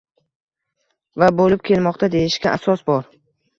[1.25, 3.09] va bo‘lib kelmoqda, deyishga asos bor.